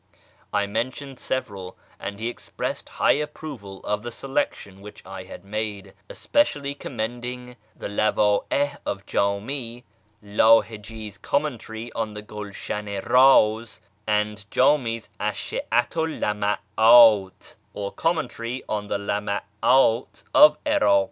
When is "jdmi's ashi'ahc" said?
14.49-15.95